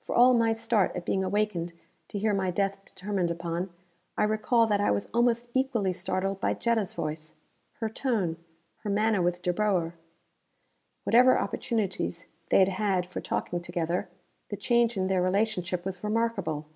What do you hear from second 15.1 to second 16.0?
relationship